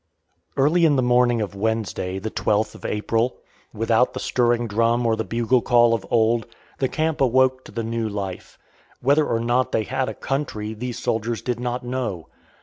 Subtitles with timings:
[0.57, 3.37] Early in the morning of Wednesday, the 12th of April,
[3.71, 6.47] without the stirring drum or the bugle call of old,
[6.79, 8.57] the camp awoke to the new life.
[8.99, 12.25] Whether or not they had a country these soldiers did not know.